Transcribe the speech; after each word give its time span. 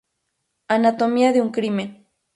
Anatomía 0.67 1.31
de 1.31 1.43
un 1.43 1.51
crimen". 1.51 2.07